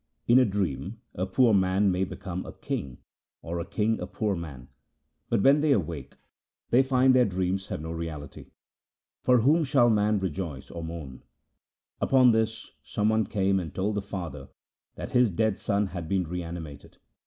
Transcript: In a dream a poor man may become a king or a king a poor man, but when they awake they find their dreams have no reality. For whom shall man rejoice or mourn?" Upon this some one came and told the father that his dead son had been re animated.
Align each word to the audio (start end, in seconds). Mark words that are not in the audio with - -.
In 0.27 0.39
a 0.39 0.45
dream 0.45 0.99
a 1.13 1.27
poor 1.27 1.53
man 1.53 1.91
may 1.91 2.03
become 2.05 2.43
a 2.43 2.53
king 2.53 2.97
or 3.43 3.59
a 3.59 3.65
king 3.65 3.99
a 3.99 4.07
poor 4.07 4.35
man, 4.35 4.67
but 5.29 5.43
when 5.43 5.61
they 5.61 5.73
awake 5.73 6.15
they 6.71 6.81
find 6.81 7.13
their 7.13 7.23
dreams 7.23 7.67
have 7.67 7.79
no 7.81 7.91
reality. 7.91 8.47
For 9.21 9.41
whom 9.41 9.63
shall 9.63 9.91
man 9.91 10.17
rejoice 10.17 10.71
or 10.71 10.83
mourn?" 10.83 11.21
Upon 12.01 12.31
this 12.31 12.71
some 12.81 13.09
one 13.09 13.27
came 13.27 13.59
and 13.59 13.75
told 13.75 13.93
the 13.93 14.01
father 14.01 14.49
that 14.95 15.09
his 15.11 15.29
dead 15.29 15.59
son 15.59 15.85
had 15.85 16.09
been 16.09 16.27
re 16.27 16.41
animated. 16.41 16.97